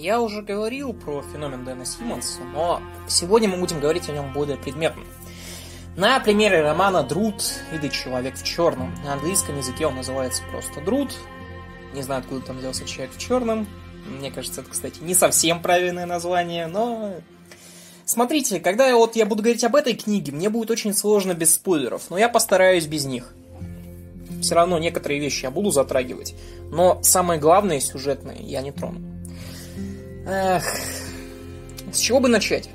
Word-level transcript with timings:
Я 0.00 0.22
уже 0.22 0.40
говорил 0.40 0.94
про 0.94 1.20
феномен 1.20 1.62
Дэна 1.66 1.84
Симмонса, 1.84 2.40
но 2.54 2.80
сегодня 3.06 3.50
мы 3.50 3.58
будем 3.58 3.80
говорить 3.80 4.08
о 4.08 4.12
нем 4.12 4.32
более 4.32 4.56
предметно. 4.56 5.02
На 5.94 6.18
примере 6.20 6.62
романа 6.62 7.02
«Друд» 7.02 7.44
или 7.70 7.88
«Человек 7.88 8.36
в 8.36 8.42
черном». 8.42 8.94
На 9.04 9.12
английском 9.12 9.58
языке 9.58 9.86
он 9.86 9.96
называется 9.96 10.42
просто 10.50 10.80
«Друд». 10.80 11.14
Не 11.92 12.00
знаю, 12.00 12.20
откуда 12.20 12.46
там 12.46 12.56
взялся 12.56 12.86
«Человек 12.86 13.14
в 13.14 13.18
черном». 13.18 13.68
Мне 14.06 14.30
кажется, 14.30 14.62
это, 14.62 14.70
кстати, 14.70 15.00
не 15.02 15.14
совсем 15.14 15.60
правильное 15.60 16.06
название, 16.06 16.66
но... 16.66 17.16
Смотрите, 18.06 18.58
когда 18.58 18.96
вот 18.96 19.16
я 19.16 19.26
буду 19.26 19.42
говорить 19.42 19.64
об 19.64 19.76
этой 19.76 19.92
книге, 19.92 20.32
мне 20.32 20.48
будет 20.48 20.70
очень 20.70 20.94
сложно 20.94 21.34
без 21.34 21.56
спойлеров, 21.56 22.04
но 22.08 22.16
я 22.16 22.30
постараюсь 22.30 22.86
без 22.86 23.04
них. 23.04 23.34
Все 24.40 24.54
равно 24.54 24.78
некоторые 24.78 25.20
вещи 25.20 25.42
я 25.42 25.50
буду 25.50 25.70
затрагивать, 25.70 26.34
но 26.70 27.02
самое 27.02 27.38
главное 27.38 27.80
сюжетное 27.80 28.38
я 28.38 28.62
не 28.62 28.72
трону. 28.72 29.19
Эх, 30.32 30.64
с 31.92 31.98
чего 31.98 32.20
бы 32.20 32.28
начать? 32.28 32.70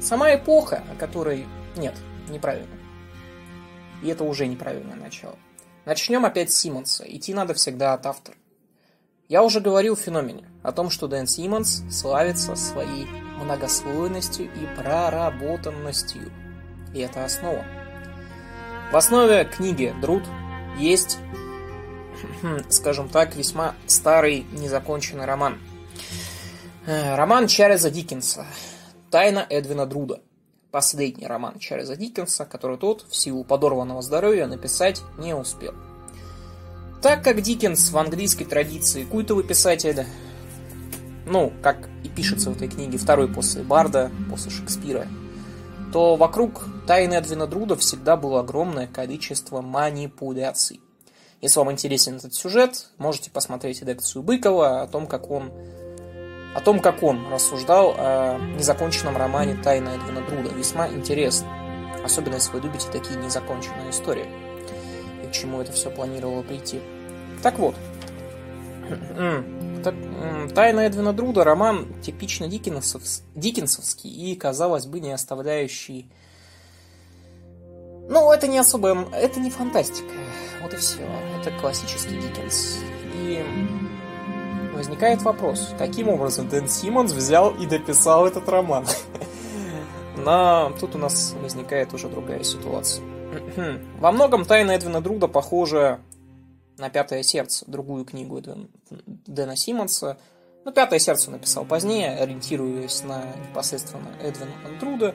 Сама 0.00 0.34
эпоха, 0.34 0.82
о 0.90 0.96
которой... 0.96 1.46
Нет, 1.76 1.94
неправильно. 2.28 2.76
И 4.02 4.08
это 4.08 4.24
уже 4.24 4.48
неправильное 4.48 4.96
начало. 4.96 5.36
Начнем 5.84 6.24
опять 6.24 6.50
с 6.50 6.56
Симмонса. 6.56 7.04
Идти 7.06 7.32
надо 7.32 7.54
всегда 7.54 7.94
от 7.94 8.06
автора. 8.06 8.36
Я 9.28 9.44
уже 9.44 9.60
говорил 9.60 9.94
в 9.94 10.00
феномене 10.00 10.48
о 10.64 10.72
том, 10.72 10.90
что 10.90 11.06
Дэн 11.06 11.28
Симмонс 11.28 11.84
славится 11.92 12.56
своей 12.56 13.06
многослойностью 13.40 14.46
и 14.46 14.76
проработанностью. 14.76 16.32
И 16.92 16.98
это 16.98 17.24
основа. 17.24 17.64
В 18.90 18.96
основе 18.96 19.44
книги 19.44 19.94
Друд 20.00 20.24
есть, 20.76 21.18
скажем 22.68 23.08
так, 23.08 23.36
весьма 23.36 23.76
старый 23.86 24.44
незаконченный 24.50 25.24
роман. 25.24 25.60
Э, 26.86 27.16
роман 27.16 27.46
Чарльза 27.46 27.90
Диккенса 27.90 28.44
Тайна 29.10 29.46
Эдвина 29.48 29.86
Друда. 29.86 30.20
Последний 30.70 31.26
роман 31.26 31.58
Чарльза 31.58 31.96
Диккенса, 31.96 32.44
который 32.44 32.76
тот 32.76 33.06
в 33.08 33.16
силу 33.16 33.42
подорванного 33.42 34.02
здоровья 34.02 34.46
написать 34.46 35.00
не 35.16 35.34
успел. 35.34 35.72
Так 37.00 37.24
как 37.24 37.40
Диккенс 37.40 37.90
в 37.90 37.96
английской 37.96 38.44
традиции 38.44 39.04
культовый 39.04 39.44
писатель, 39.44 40.04
ну, 41.26 41.54
как 41.62 41.88
и 42.02 42.10
пишется 42.10 42.50
в 42.50 42.56
этой 42.56 42.68
книге, 42.68 42.98
второй 42.98 43.32
после 43.32 43.62
Барда, 43.62 44.10
после 44.28 44.50
Шекспира, 44.50 45.06
то 45.90 46.16
вокруг 46.16 46.66
тайны 46.86 47.14
Эдвина 47.14 47.46
Друда 47.46 47.76
всегда 47.76 48.18
было 48.18 48.40
огромное 48.40 48.88
количество 48.88 49.62
манипуляций. 49.62 50.82
Если 51.40 51.58
вам 51.58 51.72
интересен 51.72 52.16
этот 52.16 52.34
сюжет, 52.34 52.90
можете 52.98 53.30
посмотреть 53.30 53.80
редакцию 53.80 54.22
Быкова 54.22 54.82
о 54.82 54.86
том, 54.86 55.06
как 55.06 55.30
он 55.30 55.50
о 56.54 56.60
том, 56.60 56.80
как 56.80 57.02
он 57.02 57.28
рассуждал 57.32 57.94
о 57.96 58.38
незаконченном 58.56 59.16
романе 59.16 59.56
«Тайна 59.62 59.90
Эдвина 59.90 60.22
Друда». 60.22 60.54
Весьма 60.54 60.88
интересно. 60.88 61.48
Особенно, 62.04 62.34
если 62.34 62.52
вы 62.52 62.60
любите 62.60 62.88
такие 62.92 63.18
незаконченные 63.18 63.90
истории. 63.90 64.26
И 65.24 65.26
к 65.26 65.32
чему 65.32 65.60
это 65.60 65.72
все 65.72 65.90
планировало 65.90 66.42
прийти. 66.42 66.80
Так 67.42 67.58
вот. 67.58 67.74
«Тайна 70.54 70.80
Эдвина 70.80 71.12
Друда»– 71.12 71.44
роман 71.44 71.92
типично 72.02 72.48
диккенсов, 72.48 73.02
и, 74.04 74.34
казалось 74.36 74.86
бы, 74.86 75.00
не 75.00 75.12
оставляющий... 75.12 76.10
Ну, 78.08 78.30
это 78.30 78.46
не 78.48 78.58
особо... 78.58 79.08
Это 79.12 79.40
не 79.40 79.50
фантастика. 79.50 80.12
Вот 80.62 80.74
и 80.74 80.76
все. 80.76 81.00
Это 81.40 81.50
классический 81.58 82.20
Диккенс. 82.20 82.78
И 83.14 83.44
возникает 84.74 85.22
вопрос, 85.22 85.72
каким 85.78 86.08
образом 86.08 86.48
Дэн 86.48 86.68
Симмонс 86.68 87.12
взял 87.12 87.54
и 87.54 87.66
дописал 87.66 88.26
этот 88.26 88.48
роман? 88.48 88.84
Но 90.16 90.72
тут 90.80 90.94
у 90.94 90.98
нас 90.98 91.34
возникает 91.40 91.92
уже 91.92 92.08
другая 92.08 92.42
ситуация. 92.44 93.04
Во 93.98 94.12
многом 94.12 94.44
«Тайна 94.44 94.72
Эдвина 94.72 95.00
Друда» 95.00 95.28
похожа 95.28 96.00
на 96.78 96.90
«Пятое 96.90 97.22
сердце», 97.22 97.64
другую 97.66 98.04
книгу 98.04 98.42
Дэна 99.26 99.56
Симмонса. 99.56 100.18
Но 100.64 100.72
«Пятое 100.72 100.98
сердце» 100.98 101.30
написал 101.30 101.64
позднее, 101.64 102.16
ориентируясь 102.16 103.02
на 103.02 103.22
непосредственно 103.48 104.08
Эдвина 104.22 104.52
Друда, 104.80 105.14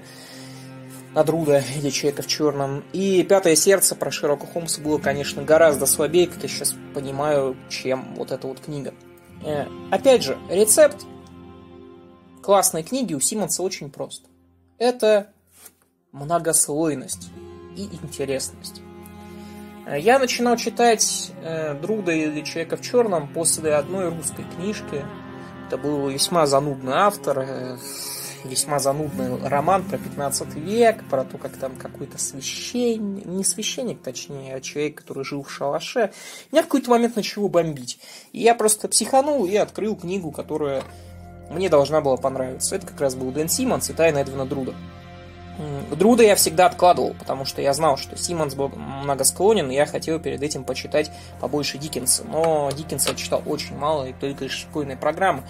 на 1.14 1.24
Друда 1.24 1.64
или 1.76 1.90
Человека 1.90 2.22
в 2.22 2.28
черном. 2.28 2.84
И 2.94 3.24
«Пятое 3.24 3.56
сердце» 3.56 3.96
про 3.96 4.12
Шерлока 4.12 4.48
Холмса 4.48 4.82
было, 4.82 5.00
конечно, 5.00 5.44
гораздо 5.44 5.86
слабее, 5.86 6.28
как 6.28 6.44
я 6.44 6.50
сейчас 6.50 6.76
понимаю, 6.94 7.56
чем 7.70 8.14
вот 8.16 8.32
эта 8.32 8.48
вот 8.48 8.60
книга. 8.60 8.94
Э, 9.44 9.66
опять 9.92 10.24
же, 10.24 10.38
рецепт 10.50 11.06
классной 12.42 12.84
книги 12.84 13.14
у 13.14 13.20
Симмонса 13.20 13.64
очень 13.64 13.90
прост. 13.90 14.24
Это 14.78 15.32
многослойность 16.12 17.30
и 17.76 17.84
интересность. 18.04 18.82
Э, 19.86 20.00
я 20.00 20.20
начинал 20.20 20.58
читать 20.58 21.32
э, 21.42 21.74
Друда 21.76 22.12
или 22.12 22.42
Человека 22.42 22.78
в 22.78 22.82
черном 22.82 23.32
после 23.34 23.74
одной 23.76 24.10
русской 24.10 24.46
книжки. 24.56 25.06
Это 25.68 25.78
был 25.78 26.10
весьма 26.10 26.46
занудный 26.48 26.94
автор, 26.94 27.78
весьма 28.44 28.80
занудный 28.80 29.38
роман 29.48 29.84
про 29.84 29.98
15 29.98 30.56
век, 30.56 31.04
про 31.10 31.24
то, 31.24 31.38
как 31.38 31.58
там 31.58 31.76
какой-то 31.76 32.18
священник, 32.18 33.26
не 33.26 33.44
священник, 33.44 34.02
точнее, 34.02 34.56
а 34.56 34.62
человек, 34.62 34.96
который 34.96 35.24
жил 35.24 35.44
в 35.44 35.52
шалаше. 35.52 36.12
Меня 36.52 36.62
в 36.64 36.66
какой-то 36.66 36.90
момент 36.90 37.16
начало 37.16 37.48
бомбить. 37.48 38.00
И 38.32 38.42
я 38.42 38.56
просто 38.56 38.88
психанул 38.88 39.46
и 39.46 39.56
открыл 39.56 39.96
книгу, 39.96 40.32
которая 40.32 40.84
мне 41.50 41.70
должна 41.70 42.02
была 42.02 42.18
понравиться. 42.18 42.76
Это 42.76 42.88
как 42.88 43.00
раз 43.02 43.16
был 43.16 43.32
Дэн 43.32 43.50
Симмонс 43.50 43.90
и 43.90 43.94
Тайна 43.94 44.20
Эдвина 44.20 44.46
Друда. 44.46 44.74
Друда 45.92 46.24
я 46.24 46.36
всегда 46.36 46.68
откладывал, 46.68 47.14
потому 47.16 47.44
что 47.44 47.62
я 47.62 47.74
знал, 47.74 47.98
что 47.98 48.16
Симмонс 48.16 48.56
был 48.56 48.70
многосклонен, 48.70 49.70
и 49.70 49.76
я 49.76 49.86
хотел 49.86 50.18
перед 50.18 50.42
этим 50.42 50.64
почитать 50.64 51.12
побольше 51.42 51.78
Диккенса. 51.78 52.24
Но 52.24 52.70
Диккенса 52.72 53.10
я 53.10 53.16
читал 53.16 53.44
очень 53.46 53.76
мало, 53.76 54.06
и 54.06 54.14
только 54.14 54.46
из 54.46 54.52
школьной 54.52 54.96
программы. 54.96 55.44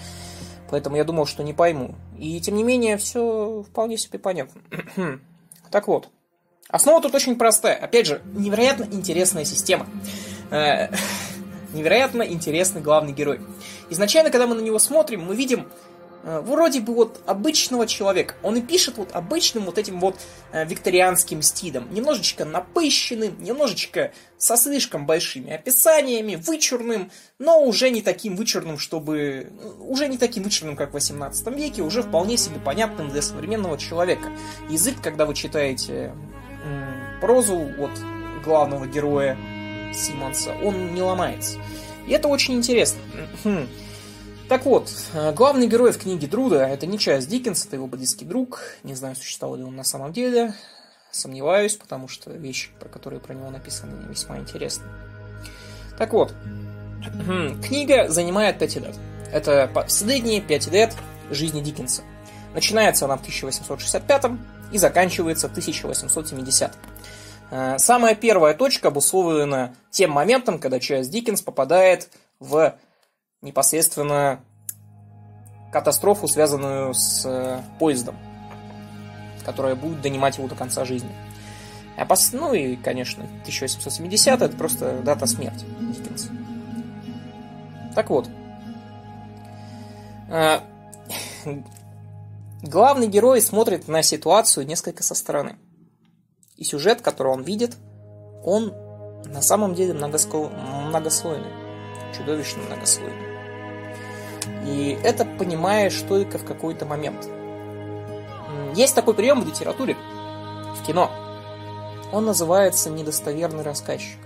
Поэтому 0.70 0.96
я 0.96 1.04
думал, 1.04 1.26
что 1.26 1.42
не 1.42 1.52
пойму. 1.52 1.94
И 2.18 2.40
тем 2.40 2.54
не 2.54 2.62
менее, 2.62 2.96
все 2.96 3.64
вполне 3.68 3.98
себе 3.98 4.18
понятно. 4.18 4.60
так 5.70 5.88
вот. 5.88 6.08
Основа 6.68 7.02
тут 7.02 7.14
очень 7.14 7.36
простая. 7.36 7.74
Опять 7.74 8.06
же, 8.06 8.22
невероятно 8.32 8.84
интересная 8.84 9.44
система. 9.44 9.86
Э, 10.50 10.88
невероятно 11.74 12.22
интересный 12.22 12.80
главный 12.80 13.12
герой. 13.12 13.40
Изначально, 13.90 14.30
когда 14.30 14.46
мы 14.46 14.54
на 14.54 14.60
него 14.60 14.78
смотрим, 14.78 15.24
мы 15.24 15.34
видим 15.34 15.66
вроде 16.22 16.80
бы 16.80 16.94
вот 16.94 17.20
обычного 17.26 17.86
человека. 17.86 18.34
Он 18.42 18.56
и 18.56 18.60
пишет 18.60 18.98
вот 18.98 19.12
обычным 19.12 19.64
вот 19.64 19.78
этим 19.78 20.00
вот 20.00 20.16
э, 20.52 20.64
викторианским 20.66 21.42
стилем. 21.42 21.88
Немножечко 21.92 22.44
напыщенным, 22.44 23.42
немножечко 23.42 24.12
со 24.36 24.56
слишком 24.56 25.06
большими 25.06 25.52
описаниями, 25.52 26.36
вычурным, 26.36 27.10
но 27.38 27.62
уже 27.62 27.90
не 27.90 28.02
таким 28.02 28.36
вычурным, 28.36 28.78
чтобы... 28.78 29.52
Уже 29.80 30.08
не 30.08 30.18
таким 30.18 30.42
вычурным, 30.42 30.76
как 30.76 30.90
в 30.90 30.94
18 30.94 31.46
веке, 31.56 31.82
уже 31.82 32.02
вполне 32.02 32.36
себе 32.36 32.60
понятным 32.60 33.10
для 33.10 33.22
современного 33.22 33.78
человека. 33.78 34.30
Язык, 34.68 34.96
когда 35.02 35.26
вы 35.26 35.34
читаете 35.34 36.14
прозу 37.20 37.68
от 37.78 37.90
главного 38.44 38.86
героя 38.86 39.36
Симонса, 39.94 40.54
он 40.62 40.94
не 40.94 41.02
ломается. 41.02 41.58
И 42.06 42.12
это 42.12 42.28
очень 42.28 42.54
интересно. 42.54 43.00
Так 44.50 44.64
вот, 44.64 44.90
э, 45.14 45.32
главный 45.32 45.68
герой 45.68 45.92
в 45.92 45.98
книге 45.98 46.26
Друда 46.26 46.66
это 46.66 46.84
не 46.84 46.98
Чарльз 46.98 47.26
Диккенс, 47.26 47.66
это 47.66 47.76
его 47.76 47.86
близкий 47.86 48.24
друг. 48.24 48.62
Не 48.82 48.96
знаю, 48.96 49.14
существовал 49.14 49.54
ли 49.54 49.62
он 49.62 49.76
на 49.76 49.84
самом 49.84 50.12
деле. 50.12 50.54
Сомневаюсь, 51.12 51.76
потому 51.76 52.08
что 52.08 52.32
вещи, 52.32 52.70
про 52.80 52.88
которые 52.88 53.20
про 53.20 53.32
него 53.32 53.48
написаны, 53.50 53.92
весьма 54.08 54.38
интересны. 54.38 54.86
Так 55.96 56.12
вот, 56.12 56.34
книга 57.64 58.08
занимает 58.08 58.58
5 58.58 58.76
лет. 58.78 58.96
Это 59.32 59.70
последние 59.72 60.40
5 60.40 60.66
лет 60.72 60.96
жизни 61.30 61.60
Диккенса. 61.60 62.02
Начинается 62.52 63.04
она 63.04 63.18
в 63.18 63.20
1865 63.20 64.32
и 64.72 64.78
заканчивается 64.78 65.46
в 65.46 65.52
1870. 65.52 66.72
Э, 67.52 67.78
самая 67.78 68.16
первая 68.16 68.54
точка 68.54 68.88
обусловлена 68.88 69.76
тем 69.92 70.10
моментом, 70.10 70.58
когда 70.58 70.80
Чарльз 70.80 71.06
Диккенс 71.06 71.40
попадает 71.40 72.08
в 72.40 72.74
непосредственно 73.42 74.40
катастрофу, 75.72 76.28
связанную 76.28 76.94
с 76.94 77.24
э, 77.26 77.62
поездом, 77.78 78.16
которая 79.44 79.74
будет 79.74 80.00
донимать 80.00 80.38
его 80.38 80.48
до 80.48 80.54
конца 80.54 80.84
жизни. 80.84 81.10
А. 81.96 82.06
Ну 82.32 82.52
и, 82.54 82.76
конечно, 82.76 83.24
1870 83.42 84.42
это 84.42 84.56
просто 84.56 85.00
дата 85.02 85.26
смерти 85.26 85.64
Диккенса. 85.80 86.30
Так 87.94 88.10
вот. 88.10 88.28
Э, 90.28 90.60
главный 92.62 93.06
герой 93.06 93.40
смотрит 93.40 93.88
на 93.88 94.02
ситуацию 94.02 94.66
несколько 94.66 95.02
со 95.02 95.14
стороны. 95.14 95.56
И 96.56 96.64
сюжет, 96.64 97.00
который 97.00 97.32
он 97.32 97.42
видит, 97.42 97.76
он 98.44 98.74
на 99.26 99.42
самом 99.42 99.74
деле 99.74 99.94
многослойный. 99.94 101.52
Чудовищно 102.16 102.62
многослойный. 102.62 103.29
И 104.70 104.96
это 105.02 105.24
понимаешь 105.24 106.00
только 106.08 106.38
в 106.38 106.44
какой-то 106.44 106.86
момент. 106.86 107.28
Есть 108.74 108.94
такой 108.94 109.14
прием 109.14 109.40
в 109.40 109.46
литературе, 109.46 109.96
в 110.76 110.86
кино. 110.86 111.10
Он 112.12 112.24
называется 112.24 112.88
«недостоверный 112.88 113.64
рассказчик». 113.64 114.18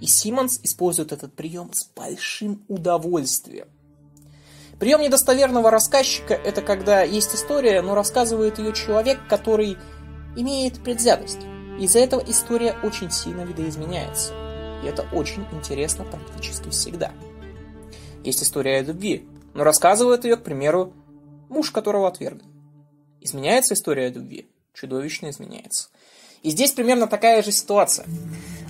И 0.00 0.06
Симмонс 0.06 0.58
использует 0.64 1.12
этот 1.12 1.32
прием 1.34 1.72
с 1.72 1.86
большим 1.94 2.64
удовольствием. 2.68 3.68
Прием 4.80 5.02
недостоверного 5.02 5.70
рассказчика– 5.70 6.34
это 6.44 6.62
когда 6.62 7.02
есть 7.02 7.34
история, 7.34 7.82
но 7.82 7.94
рассказывает 7.94 8.58
ее 8.58 8.72
человек, 8.72 9.20
который 9.28 9.76
имеет 10.36 10.82
предвзятость. 10.82 11.40
Из-за 11.78 12.00
этого 12.00 12.22
история 12.26 12.74
очень 12.82 13.10
сильно 13.10 13.42
видоизменяется. 13.42 14.32
И 14.82 14.86
это 14.86 15.06
очень 15.12 15.46
интересно 15.52 16.04
практически 16.04 16.70
всегда. 16.70 17.12
Есть 18.24 18.42
история 18.42 18.78
о 18.78 18.82
любви, 18.82 19.26
но 19.54 19.64
рассказывает 19.64 20.24
ее, 20.24 20.36
к 20.36 20.42
примеру, 20.42 20.92
муж, 21.48 21.70
которого 21.70 22.08
отвергли. 22.08 22.44
Изменяется 23.20 23.74
история 23.74 24.06
о 24.06 24.10
любви? 24.10 24.48
Чудовищно 24.74 25.30
изменяется. 25.30 25.88
И 26.42 26.50
здесь 26.50 26.72
примерно 26.72 27.06
такая 27.06 27.42
же 27.42 27.52
ситуация. 27.52 28.06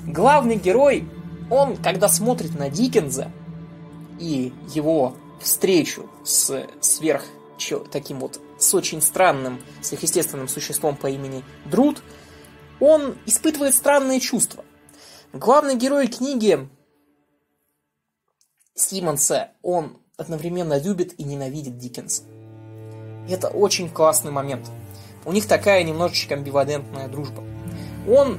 Главный 0.07 0.57
герой, 0.57 1.09
он, 1.51 1.77
когда 1.77 2.09
смотрит 2.09 2.59
на 2.59 2.69
Диккенза 2.69 3.31
и 4.19 4.53
его 4.75 5.17
встречу 5.41 6.09
с 6.25 6.67
сверх 6.81 7.25
таким 7.93 8.21
вот, 8.21 8.41
с 8.59 8.73
очень 8.75 9.03
странным 9.03 9.61
сверхъестественным 9.83 10.49
существом 10.49 10.97
по 10.97 11.09
имени 11.09 11.45
Друд, 11.67 12.03
он 12.81 13.19
испытывает 13.27 13.75
странные 13.75 14.19
чувства. 14.19 14.65
Главный 15.33 15.77
герой 15.77 16.09
книги 16.09 16.69
Симмонса, 18.81 19.51
он 19.63 19.99
одновременно 20.17 20.79
любит 20.81 21.19
и 21.19 21.25
ненавидит 21.25 21.79
Диккенса. 21.79 22.23
это 23.29 23.49
очень 23.49 23.89
классный 23.89 24.33
момент. 24.33 24.71
У 25.25 25.33
них 25.33 25.47
такая 25.47 25.83
немножечко 25.83 26.35
амбивалентная 26.35 27.09
дружба. 27.09 27.45
Он, 28.09 28.39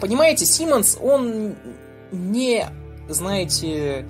понимаете, 0.00 0.44
Симмонс, 0.44 0.98
он 1.00 1.56
не, 2.10 2.66
знаете, 3.08 4.06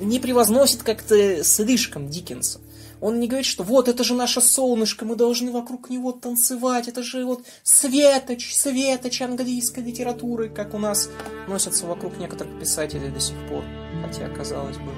не 0.00 0.18
превозносит 0.18 0.82
как-то 0.82 1.44
слишком 1.44 2.08
Диккенса. 2.08 2.60
Он 3.00 3.20
не 3.20 3.28
говорит, 3.28 3.46
что 3.46 3.62
вот 3.62 3.88
это 3.88 4.02
же 4.02 4.14
наше 4.14 4.40
солнышко, 4.40 5.04
мы 5.04 5.14
должны 5.14 5.52
вокруг 5.52 5.88
него 5.88 6.10
танцевать, 6.10 6.88
это 6.88 7.02
же 7.04 7.24
вот 7.24 7.44
светоч, 7.62 8.52
светоч 8.52 9.22
английской 9.22 9.80
литературы, 9.80 10.48
как 10.48 10.74
у 10.74 10.78
нас 10.78 11.08
носятся 11.46 11.86
вокруг 11.86 12.18
некоторых 12.18 12.58
писателей 12.58 13.10
до 13.10 13.20
сих 13.20 13.36
пор, 13.48 13.62
хотя 14.08 14.28
казалось 14.28 14.76
бы. 14.78 14.90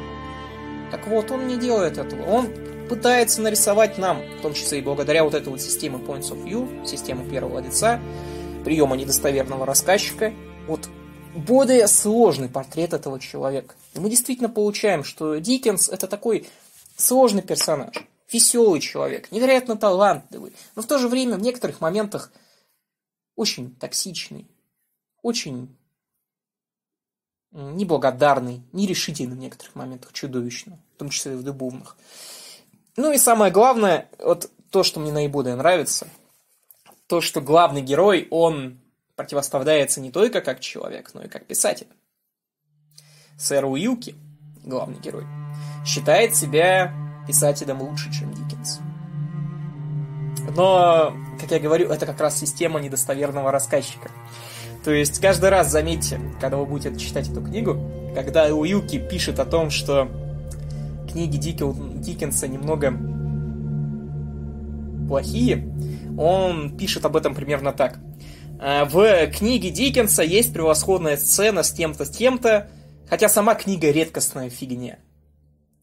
Так 0.91 1.07
вот, 1.07 1.31
он 1.31 1.47
не 1.47 1.57
делает 1.57 1.99
этого. 1.99 2.23
Он 2.27 2.49
пытается 2.89 3.41
нарисовать 3.41 3.99
нам, 3.99 4.21
в 4.39 4.43
том 4.43 4.55
числе 4.55 4.79
и 4.81 4.83
благодаря 4.83 5.25
вот 5.25 5.35
этой 5.35 5.49
вот 5.49 5.61
системе 5.61 5.99
Points 5.99 6.31
of 6.33 6.45
View, 6.45 6.87
систему 6.87 7.29
первого 7.29 7.61
лица, 7.61 8.01
приема 8.65 8.97
недостоверного 8.97 9.65
рассказчика, 9.65 10.33
вот 10.67 10.89
более 11.35 11.87
сложный 11.87 12.49
портрет 12.49 12.93
этого 12.93 13.21
человека. 13.21 13.75
И 13.95 14.01
мы 14.01 14.11
действительно 14.11 14.49
получаем, 14.49 15.05
что 15.05 15.37
Диккенс 15.37 15.89
это 15.89 16.09
такой 16.09 16.49
сложный 16.97 17.43
персонаж, 17.43 17.95
веселый 18.33 18.81
человек, 18.81 19.31
невероятно 19.31 19.77
талантливый, 19.77 20.53
но 20.75 20.83
в 20.83 20.87
то 20.87 20.99
же 20.99 21.09
время 21.09 21.37
в 21.37 21.43
некоторых 21.43 21.81
моментах 21.81 22.33
очень 23.37 23.75
токсичный, 23.77 24.49
очень 25.23 25.77
неблагодарный, 27.52 28.62
нерешительный 28.73 29.37
в 29.37 29.38
некоторых 29.38 29.75
моментах, 29.75 30.12
чудовищно, 30.12 30.79
в 30.94 30.99
том 30.99 31.11
числе 31.11 31.32
и 31.32 31.37
в 31.37 31.44
любовных. 31.44 31.97
Ну 32.97 33.12
и 33.12 33.19
самое 33.19 33.52
главное, 33.52 34.08
вот 34.19 34.50
то, 34.70 34.82
что 34.82 35.00
мне 35.00 35.12
наиболее 35.12 35.56
нравится, 35.56 36.06
то, 37.06 37.20
что 37.20 37.41
главный 37.41 37.82
герой, 37.82 38.29
он 38.31 38.79
противоставляется 39.17 40.00
не 40.00 40.11
только 40.11 40.41
как 40.41 40.61
человек, 40.61 41.11
но 41.12 41.23
и 41.23 41.29
как 41.29 41.47
писатель. 41.47 41.88
Сэр 43.37 43.64
Уилки, 43.64 44.14
главный 44.64 44.99
герой, 44.99 45.26
считает 45.85 46.37
себя 46.37 46.94
писателем 47.26 47.82
лучше, 47.82 48.12
чем 48.12 48.32
Диккенс. 48.32 48.81
Но, 50.56 51.14
как 51.41 51.50
я 51.50 51.58
говорю, 51.58 51.88
это 51.88 52.06
как 52.06 52.20
раз 52.20 52.38
система 52.38 52.81
недостоверного 52.81 53.50
рассказчика. 53.50 54.11
То 54.85 54.93
есть 54.93 55.21
каждый 55.21 55.50
раз, 55.50 55.71
заметьте, 55.71 56.21
когда 56.41 56.56
вы 56.56 56.67
будете 56.67 56.99
читать 56.99 57.29
эту 57.29 57.43
книгу, 57.43 57.79
когда 58.15 58.47
Уилки 58.47 58.99
пишет 58.99 59.38
о 59.38 59.44
том, 59.44 59.71
что 59.71 60.09
книги 61.11 61.37
Диккенса 61.37 62.49
немного 62.49 62.94
плохие, 65.06 65.69
он 66.17 66.77
пишет 66.77 67.05
об 67.05 67.17
этом 67.17 67.35
примерно 67.35 67.73
так. 67.73 67.99
Э, 68.61 68.85
в 68.85 69.27
книге 69.32 69.71
Диккенса 69.71 70.23
есть 70.23 70.53
превосходная 70.53 71.17
сцена 71.17 71.62
с 71.62 71.73
тем-то, 71.73 72.05
с 72.05 72.11
тем-то, 72.11 72.69
хотя 73.09 73.29
сама 73.29 73.55
книга 73.55 73.91
редкостная 73.91 74.49
фигня. 74.49 74.99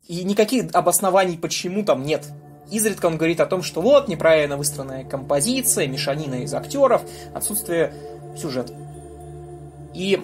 И 0.07 0.23
никаких 0.23 0.73
обоснований 0.73 1.37
почему 1.37 1.83
там 1.83 2.03
нет. 2.03 2.27
Изредка 2.71 3.05
он 3.05 3.17
говорит 3.17 3.41
о 3.41 3.45
том, 3.45 3.61
что 3.61 3.81
вот 3.81 4.07
неправильно 4.07 4.57
выстроенная 4.57 5.03
композиция, 5.03 5.87
мешанина 5.87 6.35
из 6.43 6.53
актеров, 6.53 7.01
отсутствие 7.33 7.93
сюжета. 8.37 8.73
И 9.97 10.19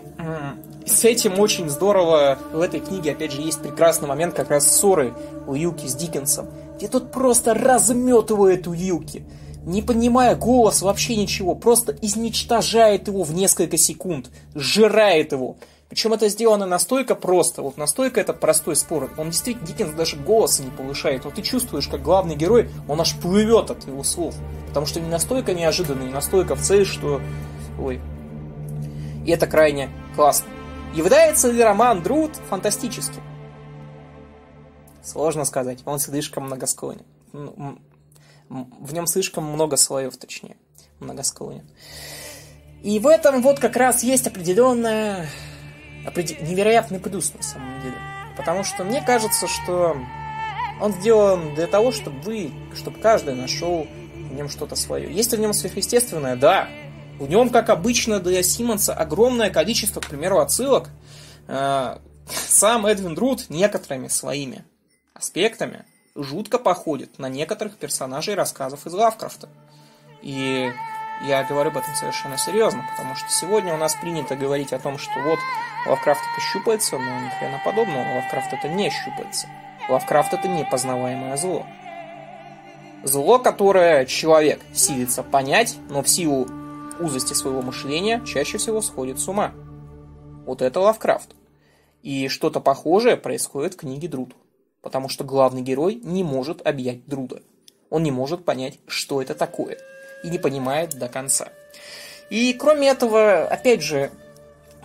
с 0.86 1.04
этим 1.04 1.40
очень 1.40 1.68
здорово 1.68 2.38
в 2.54 2.62
этой 2.62 2.80
книге, 2.80 3.14
опять 3.14 3.32
же, 3.32 3.42
есть 3.42 3.60
прекрасный 3.60 4.08
момент 4.08 4.36
как 4.36 4.52
раз 4.52 4.72
ссоры 4.72 5.16
у 5.48 5.56
Юки 5.56 5.88
с 5.88 5.96
Диккенсом, 5.96 6.48
где 6.78 6.88
тот 6.88 7.12
просто 7.12 7.56
разметывает 7.56 8.68
у 8.68 8.74
Юки 8.74 9.26
не 9.66 9.82
понимая 9.82 10.36
голос, 10.36 10.82
вообще 10.82 11.16
ничего, 11.16 11.56
просто 11.56 11.96
изничтожает 12.02 13.08
его 13.08 13.24
в 13.24 13.34
несколько 13.34 13.78
секунд, 13.78 14.30
сжирает 14.54 15.32
его. 15.32 15.56
Причем 15.88 16.12
это 16.12 16.28
сделано 16.28 16.66
настолько 16.66 17.16
просто. 17.16 17.62
Вот 17.62 17.78
настолько 17.78 18.20
это 18.20 18.34
простой 18.34 18.76
спор. 18.76 19.12
Он 19.18 19.30
действительно, 19.30 19.68
Диккенс 19.68 19.94
даже 19.94 20.18
голоса 20.18 20.64
не 20.64 20.72
повышает. 20.72 21.24
Вот 21.24 21.36
ты 21.36 21.44
чувствуешь, 21.44 21.88
как 21.88 22.02
главный 22.02 22.36
герой, 22.36 22.70
он 22.90 23.00
аж 23.00 23.16
плывет 23.16 23.70
от 23.70 23.88
его 23.88 24.04
слов. 24.04 24.36
Потому 24.68 24.86
что 24.86 25.00
не 25.00 25.08
настолько 25.08 25.54
неожиданно, 25.54 26.04
не 26.04 26.12
настолько 26.12 26.56
в 26.56 26.62
цель, 26.62 26.86
что... 26.86 27.22
Ой. 27.80 28.02
И 29.26 29.32
это 29.32 29.48
крайне 29.48 29.90
классно. 30.16 30.48
Является 30.94 31.52
ли 31.52 31.64
роман 31.64 32.04
Друд 32.04 32.36
фантастическим? 32.50 33.22
Сложно 35.02 35.46
сказать. 35.46 35.80
Он 35.86 36.00
слишком 36.00 36.46
многосклонен. 36.46 37.06
Ну, 37.32 37.80
в 38.50 38.94
нем 38.94 39.08
слишком 39.08 39.46
много 39.46 39.78
слоев, 39.78 40.16
точнее, 40.18 40.58
многосклонен. 41.00 41.66
И 42.84 43.00
в 43.00 43.08
этом 43.08 43.42
вот 43.42 43.60
как 43.60 43.76
раз 43.76 44.04
есть 44.04 44.28
определенная, 44.28 45.28
определ... 46.06 46.38
невероятный 46.46 47.00
плюс 47.00 47.34
на 47.34 47.42
самом 47.42 47.82
деле. 47.82 47.96
Потому 48.38 48.64
что 48.64 48.84
мне 48.84 49.02
кажется, 49.02 49.48
что 49.48 49.98
он 50.82 50.92
сделан 50.94 51.56
для 51.56 51.68
того, 51.68 51.92
чтобы 51.92 52.20
вы, 52.22 52.52
чтобы 52.76 53.00
каждый 53.00 53.36
нашел 53.36 53.88
в 54.16 54.34
нем 54.34 54.50
что-то 54.50 54.76
свое. 54.76 55.12
Есть 55.12 55.32
ли 55.32 55.38
в 55.38 55.42
нем 55.42 55.54
сверхъестественное? 55.54 56.36
Да. 56.36 56.68
В 57.20 57.30
нем, 57.30 57.50
как 57.50 57.70
обычно, 57.70 58.20
для 58.20 58.42
Симмонса 58.44 58.94
огромное 58.94 59.50
количество, 59.50 60.00
к 60.00 60.08
примеру, 60.08 60.40
отсылок. 60.40 60.90
Э, 61.48 61.98
сам 62.48 62.86
Эдвин 62.86 63.16
Друд 63.16 63.50
некоторыми 63.50 64.08
своими 64.08 64.66
аспектами 65.14 65.86
жутко 66.16 66.58
походит 66.60 67.20
на 67.20 67.30
некоторых 67.30 67.78
персонажей 67.78 68.36
рассказов 68.36 68.86
из 68.86 68.94
Лавкрафта. 68.94 69.50
И 70.22 70.72
я 71.28 71.44
говорю 71.44 71.70
об 71.70 71.78
этом 71.78 71.94
совершенно 71.96 72.38
серьезно, 72.38 72.86
потому 72.92 73.16
что 73.16 73.30
сегодня 73.30 73.74
у 73.74 73.78
нас 73.78 73.96
принято 73.96 74.36
говорить 74.36 74.74
о 74.74 74.80
том, 74.80 74.98
что 74.98 75.20
вот 75.22 75.40
Лавкрафт 75.86 76.22
это 76.22 76.42
щупается, 76.42 76.98
но 76.98 77.20
ни 77.20 77.30
хрена 77.30 77.62
подобного, 77.64 78.16
Лавкрафт 78.16 78.54
это 78.54 78.68
не 78.68 78.90
щупается. 78.90 79.48
Лавкрафт 79.90 80.34
это 80.34 80.48
непознаваемое 80.48 81.38
зло. 81.38 81.66
Зло, 83.04 83.38
которое 83.38 84.06
человек 84.06 84.62
силится 84.74 85.24
понять, 85.24 85.78
но 85.90 86.02
в 86.02 86.10
силу 86.10 86.48
узости 87.00 87.34
своего 87.34 87.62
мышления 87.62 88.22
чаще 88.26 88.58
всего 88.58 88.82
сходит 88.82 89.20
с 89.20 89.28
ума. 89.28 89.54
Вот 90.46 90.62
это 90.62 90.80
Лавкрафт. 90.80 91.36
И 92.02 92.28
что-то 92.28 92.60
похожее 92.60 93.16
происходит 93.18 93.76
в 93.76 93.78
книге 93.78 94.08
Друд 94.08 94.36
потому 94.84 95.10
что 95.10 95.24
главный 95.24 95.64
герой 95.64 95.96
не 96.04 96.24
может 96.24 96.66
объять 96.68 97.08
Друда. 97.08 97.42
Он 97.90 98.04
не 98.04 98.12
может 98.12 98.46
понять, 98.46 98.78
что 98.86 99.22
это 99.22 99.34
такое, 99.34 99.78
и 100.24 100.30
не 100.30 100.38
понимает 100.38 101.00
до 101.00 101.08
конца. 101.08 101.48
И 102.30 102.54
кроме 102.54 102.90
этого, 102.90 103.46
опять 103.46 103.82
же, 103.82 104.12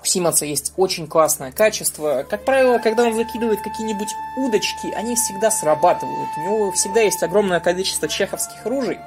у 0.00 0.05
Симонса 0.05 0.47
есть 0.47 0.73
очень 0.77 1.09
классное 1.09 1.50
качество. 1.50 2.25
Как 2.29 2.45
правило, 2.45 2.79
когда 2.79 3.05
он 3.05 3.15
закидывает 3.15 3.61
какие-нибудь 3.61 4.09
удочки, 4.37 4.93
они 4.95 5.17
всегда 5.17 5.50
срабатывают. 5.50 6.29
У 6.37 6.41
него 6.41 6.73
всегда 6.73 7.00
есть 7.00 7.23
огромное 7.23 7.59
количество 7.59 8.07
чеховских 8.07 8.65
ружей. 8.65 8.99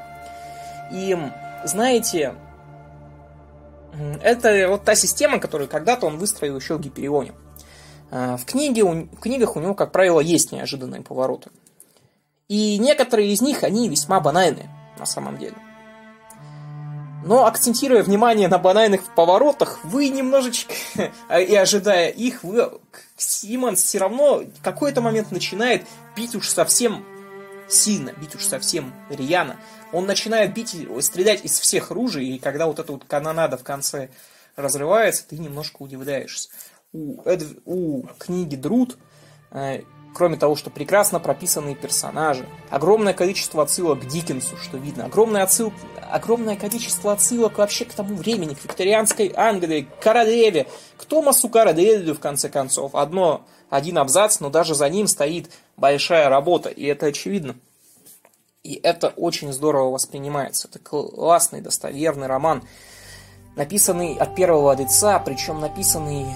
И, 0.92 1.18
знаете, 1.64 2.36
это 4.22 4.68
вот 4.70 4.84
та 4.84 4.96
система, 4.96 5.40
которую 5.40 5.70
когда-то 5.70 6.08
он 6.08 6.18
выстроил 6.18 6.58
еще 6.58 6.76
в 6.76 6.82
Гиперионе. 6.82 7.34
Э, 8.12 8.38
в, 8.38 8.46
книге, 8.46 8.84
в 8.84 9.20
книгах 9.20 9.56
у 9.56 9.60
него, 9.60 9.74
как 9.74 9.92
правило, 9.92 10.20
есть 10.20 10.52
неожиданные 10.52 11.02
повороты. 11.02 11.50
И 12.48 12.78
некоторые 12.78 13.32
из 13.32 13.42
них, 13.42 13.64
они 13.64 13.88
весьма 13.88 14.20
банальные, 14.20 14.70
на 15.00 15.06
самом 15.06 15.38
деле. 15.38 15.56
Но 17.24 17.46
акцентируя 17.46 18.04
внимание 18.04 18.48
на 18.48 18.58
банальных 18.58 19.04
поворотах, 19.16 19.80
вы 19.84 20.10
немножечко, 20.10 20.74
и 21.40 21.56
ожидая 21.56 22.10
их, 22.10 22.44
вы, 22.44 22.72
Симмонс 23.16 23.84
все 23.84 24.00
равно 24.00 24.40
в 24.40 24.64
какой-то 24.64 25.02
момент 25.02 25.32
начинает 25.32 25.86
бить 26.16 26.36
уж 26.36 26.50
совсем 26.50 27.06
сильно, 27.70 28.12
бить 28.14 28.36
уж 28.36 28.44
совсем 28.44 28.94
рьяно. 29.10 29.58
Он 29.92 30.06
начинает 30.06 30.54
бить, 30.54 30.76
стрелять 31.02 31.44
из 31.44 31.60
всех 31.60 31.92
ружей, 31.92 32.28
и 32.28 32.40
когда 32.40 32.68
вот 32.68 32.80
эта 32.80 32.92
вот 32.92 33.06
канонада 33.06 33.58
в 33.58 33.64
конце 33.64 34.10
разрывается, 34.56 35.28
ты 35.28 35.38
немножко 35.38 35.82
удивляешься. 35.82 36.50
У, 36.94 37.22
Эд, 37.24 37.44
у 37.66 38.04
книги 38.20 38.56
Друд 38.56 38.98
э, 39.52 39.82
Кроме 40.14 40.36
того, 40.36 40.56
что 40.58 40.70
прекрасно 40.70 41.20
прописанные 41.20 41.76
персонажи, 41.76 42.46
огромное 42.70 43.14
количество 43.14 43.64
отсылок 43.64 44.02
к 44.02 44.08
Диккенсу, 44.08 44.58
что 44.58 44.78
видно, 44.78 45.06
огромное, 45.06 45.44
отсыл... 45.44 45.72
огромное 46.10 46.58
количество 46.58 47.14
отсылок 47.14 47.58
вообще 47.58 47.86
к 47.86 47.94
тому 47.94 48.16
времени, 48.16 48.54
к 48.54 48.64
викторианской 48.64 49.32
Англии, 49.34 49.88
к 50.00 50.04
королеве, 50.04 50.68
к 50.98 51.06
Томасу 51.06 51.48
Караделю, 51.48 52.14
в 52.14 52.20
конце 52.20 52.50
концов. 52.50 52.94
Одно, 52.94 53.46
один 53.70 53.98
абзац, 53.98 54.42
но 54.42 54.50
даже 54.50 54.76
за 54.76 54.90
ним 54.90 55.08
стоит 55.08 55.50
большая 55.78 56.28
работа, 56.28 56.68
и 56.68 56.86
это 56.86 57.06
очевидно. 57.06 57.56
И 58.64 58.80
это 58.84 59.08
очень 59.08 59.52
здорово 59.52 59.90
воспринимается. 59.90 60.68
Это 60.68 60.78
классный, 60.78 61.62
достоверный 61.62 62.28
роман, 62.28 62.62
написанный 63.56 64.16
от 64.16 64.36
первого 64.36 64.76
лица, 64.76 65.18
причем 65.18 65.60
написанный 65.60 66.28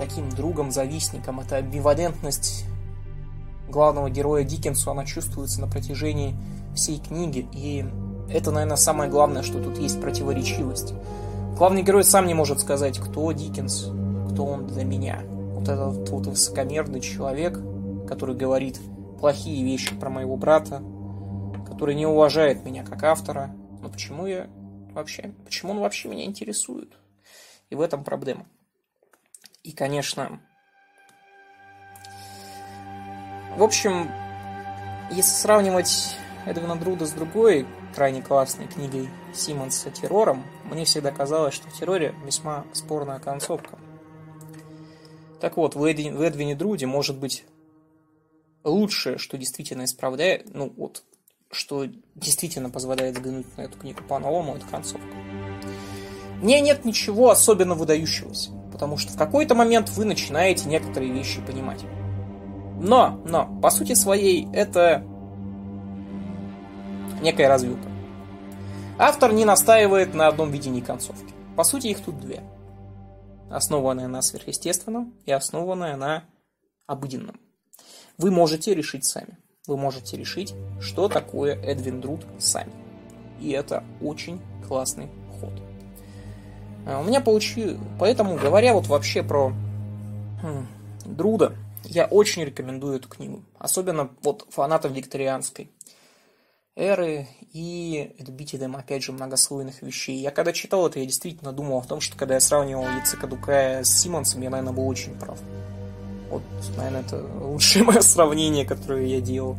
таким 0.00 0.28
другом-завистником. 0.30 1.38
Это 1.38 1.56
амбивалентность 1.56 2.64
главного 3.68 4.10
героя 4.10 4.42
Диккенсу, 4.42 4.90
она 4.90 5.04
чувствуется 5.04 5.60
на 5.60 5.68
протяжении 5.68 6.34
всей 6.74 6.98
книги. 6.98 7.46
И 7.52 7.84
это, 8.28 8.50
наверное, 8.50 8.76
самое 8.76 9.08
главное, 9.08 9.44
что 9.44 9.62
тут 9.62 9.78
есть 9.78 10.00
противоречивость. 10.00 10.94
Главный 11.56 11.82
герой 11.82 12.02
сам 12.02 12.26
не 12.26 12.34
может 12.34 12.58
сказать, 12.58 12.98
кто 12.98 13.30
Диккенс, 13.30 13.90
кто 14.32 14.44
он 14.44 14.66
для 14.66 14.84
меня. 14.84 15.20
Вот 15.54 15.68
этот 15.68 16.08
вот 16.10 16.26
высокомерный 16.26 17.00
человек, 17.00 17.60
который 18.08 18.34
говорит 18.34 18.80
плохие 19.20 19.62
вещи 19.62 19.94
про 19.94 20.10
моего 20.10 20.36
брата, 20.36 20.82
который 21.66 21.94
не 21.94 22.06
уважает 22.06 22.64
меня 22.64 22.84
как 22.84 23.02
автора. 23.04 23.54
Но 23.80 23.88
почему 23.88 24.26
я 24.26 24.48
вообще, 24.92 25.32
почему 25.44 25.72
он 25.72 25.80
вообще 25.80 26.08
меня 26.08 26.24
интересует? 26.24 26.92
И 27.68 27.74
в 27.74 27.80
этом 27.80 28.02
проблема. 28.02 28.46
И, 29.62 29.72
конечно, 29.72 30.40
в 33.56 33.62
общем, 33.62 34.10
если 35.10 35.30
сравнивать 35.32 36.16
Эдвина 36.46 36.76
Друда 36.76 37.04
с 37.06 37.10
другой 37.10 37.66
крайне 37.94 38.22
классной 38.22 38.66
книгой 38.66 39.08
Симмонса 39.34 39.90
«Террором», 39.90 40.44
мне 40.64 40.84
всегда 40.84 41.10
казалось, 41.10 41.54
что 41.54 41.68
в 41.68 41.72
«Терроре» 41.72 42.14
весьма 42.24 42.64
спорная 42.72 43.18
концовка. 43.18 43.78
Так 45.40 45.56
вот, 45.56 45.74
в, 45.74 45.84
Эдвине, 45.84 46.54
Друде 46.54 46.86
может 46.86 47.18
быть 47.18 47.44
лучшее, 48.64 49.18
что 49.18 49.38
действительно 49.38 49.84
исправляет, 49.84 50.54
ну 50.54 50.72
вот, 50.76 51.04
что 51.50 51.86
действительно 52.14 52.70
позволяет 52.70 53.16
взглянуть 53.16 53.56
на 53.56 53.62
эту 53.62 53.78
книгу 53.78 54.02
по-новому, 54.08 54.56
это 54.56 54.66
концовка. 54.66 55.16
Мне 56.42 56.60
нет 56.60 56.84
ничего 56.84 57.30
особенно 57.30 57.74
выдающегося 57.74 58.50
потому 58.80 58.96
что 58.96 59.12
в 59.12 59.18
какой-то 59.18 59.54
момент 59.54 59.90
вы 59.90 60.06
начинаете 60.06 60.66
некоторые 60.66 61.12
вещи 61.12 61.42
понимать. 61.42 61.84
Но, 62.80 63.20
но, 63.26 63.46
по 63.60 63.68
сути 63.68 63.92
своей, 63.92 64.48
это 64.54 65.04
некая 67.20 67.48
развилка. 67.48 67.86
Автор 68.96 69.34
не 69.34 69.44
настаивает 69.44 70.14
на 70.14 70.28
одном 70.28 70.50
видении 70.50 70.80
концовки. 70.80 71.34
По 71.56 71.62
сути, 71.62 71.88
их 71.88 72.00
тут 72.00 72.18
две. 72.20 72.42
Основанная 73.50 74.08
на 74.08 74.22
сверхъестественном 74.22 75.12
и 75.26 75.30
основанная 75.30 75.96
на 75.96 76.24
обыденном. 76.86 77.38
Вы 78.20 78.30
можете 78.30 78.74
решить 78.74 79.06
сами. 79.06 79.38
Вы 79.66 79.78
можете 79.78 80.18
решить, 80.18 80.54
что 80.78 81.08
такое 81.08 81.54
Эдвин 81.54 82.02
Друд 82.02 82.20
сами. 82.38 82.70
И 83.40 83.50
это 83.52 83.82
очень 84.02 84.42
классный 84.68 85.08
ход. 85.40 85.52
А, 86.86 87.00
у 87.00 87.04
меня 87.04 87.22
получилось... 87.22 87.78
Поэтому, 87.98 88.36
говоря 88.36 88.74
вот 88.74 88.88
вообще 88.88 89.22
про 89.22 89.54
хм, 90.42 90.66
Друда, 91.06 91.54
я 91.84 92.04
очень 92.04 92.44
рекомендую 92.44 92.96
эту 92.96 93.08
книгу. 93.08 93.42
Особенно 93.58 94.10
вот 94.22 94.46
фанатам 94.50 94.92
викторианской 94.92 95.70
эры 96.76 97.26
и 97.54 98.14
Эдбитидем, 98.18 98.76
опять 98.76 99.02
же, 99.02 99.12
многослойных 99.12 99.80
вещей. 99.80 100.18
Я 100.18 100.30
когда 100.30 100.52
читал 100.52 100.86
это, 100.86 100.98
я 100.98 101.06
действительно 101.06 101.52
думал 101.52 101.78
о 101.78 101.84
том, 101.84 102.02
что 102.02 102.18
когда 102.18 102.34
я 102.34 102.40
сравнивал 102.40 102.84
Яцека 102.84 103.26
Дукая 103.26 103.82
с 103.82 103.98
Симмонсом, 103.98 104.42
я, 104.42 104.50
наверное, 104.50 104.74
был 104.74 104.86
очень 104.86 105.18
прав. 105.18 105.38
Вот, 106.30 106.42
наверное, 106.76 107.02
это 107.02 107.22
лучшее 107.40 107.84
мое 107.86 108.00
сравнение, 108.00 108.64
которое 108.64 109.06
я 109.06 109.20
делал. 109.20 109.56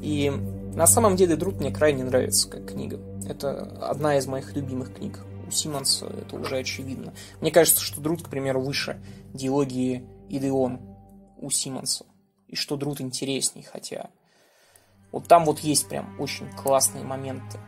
И 0.00 0.30
на 0.74 0.86
самом 0.86 1.16
деле 1.16 1.36
Друд 1.36 1.60
мне 1.60 1.72
крайне 1.72 2.04
нравится 2.04 2.48
как 2.48 2.70
книга. 2.70 3.00
Это 3.28 3.62
одна 3.80 4.18
из 4.18 4.26
моих 4.26 4.54
любимых 4.54 4.94
книг 4.94 5.20
Симмонса, 5.52 6.06
это 6.06 6.36
уже 6.36 6.58
очевидно. 6.58 7.12
Мне 7.40 7.50
кажется, 7.50 7.82
что 7.82 8.00
Друд, 8.00 8.22
к 8.22 8.28
примеру, 8.28 8.60
выше 8.60 9.00
диалогии 9.32 10.04
Идеон 10.28 10.80
у 11.38 11.50
Симмонса. 11.50 12.06
И 12.48 12.56
что 12.56 12.76
Друд 12.76 13.00
интересней, 13.00 13.62
хотя... 13.62 14.10
Вот 15.10 15.28
там 15.28 15.44
вот 15.44 15.58
есть 15.58 15.88
прям 15.88 16.18
очень 16.18 16.50
классные 16.52 17.04
моменты. 17.04 17.58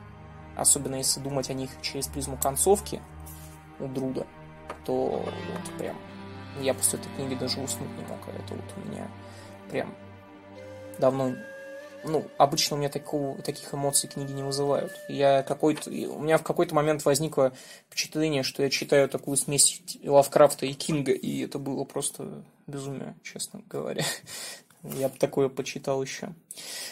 Особенно 0.56 0.94
если 0.94 1.20
думать 1.20 1.50
о 1.50 1.52
них 1.52 1.70
через 1.82 2.06
призму 2.06 2.38
концовки 2.38 3.02
у 3.80 3.86
Друда, 3.86 4.26
то 4.86 4.94
вот 4.94 5.78
прям... 5.78 5.96
Я 6.60 6.74
после 6.74 6.98
этой 6.98 7.08
книги 7.16 7.34
даже 7.34 7.60
уснуть 7.60 7.90
не 7.96 8.04
мог. 8.04 8.20
А 8.26 8.30
это 8.30 8.54
вот 8.54 8.64
у 8.76 8.88
меня 8.88 9.08
прям 9.70 9.94
давно 10.98 11.34
ну, 12.06 12.26
обычно 12.36 12.76
у 12.76 12.78
меня 12.78 12.88
такого, 12.88 13.40
таких 13.42 13.72
эмоций 13.72 14.08
книги 14.08 14.32
не 14.32 14.42
вызывают. 14.42 14.92
Я 15.08 15.42
какой-то, 15.42 15.90
у 15.90 16.20
меня 16.20 16.38
в 16.38 16.42
какой-то 16.42 16.74
момент 16.74 17.04
возникло 17.04 17.52
впечатление, 17.88 18.42
что 18.42 18.62
я 18.62 18.70
читаю 18.70 19.08
такую 19.08 19.36
смесь 19.36 19.82
Лавкрафта 20.04 20.66
и 20.66 20.74
Кинга, 20.74 21.12
и 21.12 21.44
это 21.44 21.58
было 21.58 21.84
просто 21.84 22.44
безумие, 22.66 23.14
честно 23.22 23.62
говоря. 23.68 24.04
Я 24.82 25.08
бы 25.08 25.16
такое 25.18 25.48
почитал 25.48 26.02
еще. 26.02 26.34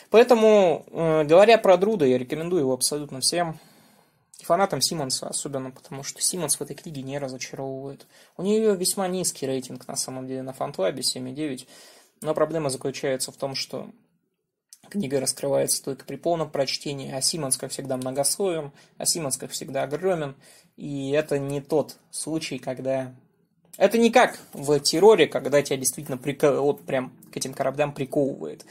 Поэтому, 0.08 0.86
э, 0.90 1.24
говоря 1.24 1.58
про 1.58 1.76
Друда, 1.76 2.06
я 2.06 2.16
рекомендую 2.16 2.60
его 2.60 2.72
абсолютно 2.72 3.20
всем. 3.20 3.60
И 4.42 4.44
фанатам 4.44 4.80
Симмонса 4.80 5.28
особенно, 5.28 5.70
потому 5.70 6.02
что 6.02 6.20
Симмонс 6.20 6.56
в 6.56 6.60
этой 6.60 6.74
книге 6.74 7.02
не 7.02 7.18
разочаровывает. 7.18 8.08
У 8.36 8.42
нее 8.42 8.74
весьма 8.74 9.06
низкий 9.06 9.46
рейтинг, 9.46 9.86
на 9.86 9.94
самом 9.94 10.26
деле, 10.26 10.42
на 10.42 10.52
Фантлабе 10.52 11.02
7,9. 11.02 11.68
Но 12.22 12.34
проблема 12.34 12.68
заключается 12.68 13.30
в 13.30 13.36
том, 13.36 13.54
что 13.54 13.88
Книга 14.90 15.20
раскрывается 15.20 15.82
только 15.82 16.04
при 16.04 16.16
полном 16.16 16.50
прочтении, 16.50 17.12
а 17.12 17.22
Симмонс, 17.22 17.56
как 17.56 17.70
всегда, 17.70 17.96
многословен, 17.96 18.72
а 18.98 19.06
Симмонс, 19.06 19.36
как 19.36 19.52
всегда, 19.52 19.84
огромен. 19.84 20.34
И 20.76 21.12
это 21.12 21.38
не 21.38 21.60
тот 21.60 21.96
случай, 22.10 22.58
когда... 22.58 23.14
Это 23.76 23.96
не 23.96 24.10
как 24.10 24.40
в 24.52 24.78
терроре, 24.80 25.28
когда 25.28 25.62
тебя 25.62 25.76
действительно 25.76 26.18
прик... 26.18 26.42
вот 26.42 26.82
прям 26.82 27.12
к 27.32 27.36
этим 27.36 27.54
кораблям 27.54 27.94
приковывает. 27.94 28.66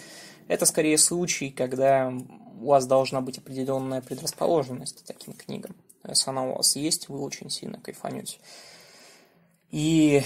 Это 0.49 0.65
скорее 0.65 0.97
случай, 0.97 1.49
когда 1.49 2.13
у 2.61 2.67
вас 2.67 2.85
должна 2.85 3.21
быть 3.21 3.37
определенная 3.37 4.01
предрасположенность 4.01 5.03
к 5.03 5.05
таким 5.05 5.33
книгам. 5.33 5.75
Если 6.07 6.29
она 6.29 6.43
у 6.43 6.55
вас 6.55 6.75
есть, 6.75 7.09
вы 7.09 7.19
очень 7.19 7.49
сильно 7.49 7.79
кайфанете. 7.79 8.37
И 9.69 10.23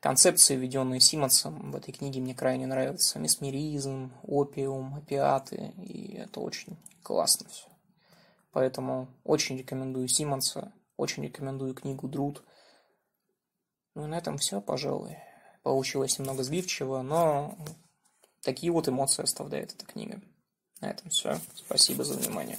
Концепции, 0.00 0.56
введенные 0.56 0.98
Симмонсом 0.98 1.72
в 1.72 1.76
этой 1.76 1.92
книге, 1.92 2.20
мне 2.20 2.34
крайне 2.34 2.66
нравятся. 2.66 3.18
Месмеризм, 3.18 4.12
опиум, 4.22 4.94
опиаты, 4.94 5.74
и 5.76 6.14
это 6.14 6.40
очень 6.40 6.78
классно 7.02 7.46
все. 7.50 7.66
Поэтому 8.50 9.08
очень 9.24 9.58
рекомендую 9.58 10.08
Симмонса, 10.08 10.72
очень 10.96 11.22
рекомендую 11.24 11.74
книгу 11.74 12.08
Друд. 12.08 12.42
Ну 13.94 14.06
и 14.06 14.08
на 14.08 14.16
этом 14.16 14.38
все, 14.38 14.62
пожалуй. 14.62 15.18
Получилось 15.62 16.18
немного 16.18 16.44
сбивчиво, 16.44 17.02
но 17.02 17.58
такие 18.40 18.72
вот 18.72 18.88
эмоции 18.88 19.22
оставляет 19.22 19.74
эта 19.74 19.84
книга. 19.84 20.22
На 20.80 20.90
этом 20.90 21.10
все. 21.10 21.38
Спасибо 21.54 22.04
за 22.04 22.14
внимание. 22.14 22.58